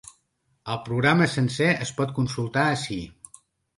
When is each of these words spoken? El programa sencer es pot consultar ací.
El 0.75 0.79
programa 0.87 1.27
sencer 1.33 1.69
es 1.87 1.93
pot 1.99 2.15
consultar 2.21 2.65
ací. 2.71 2.99